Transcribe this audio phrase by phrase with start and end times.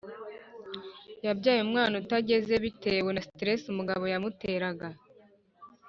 [1.25, 4.87] Yabyaye umwana utageze bitewe na stress umugabo yamuteraga